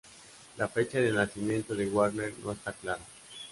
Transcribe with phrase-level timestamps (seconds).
[0.57, 3.03] La fecha de nacimiento de Warner no está clara.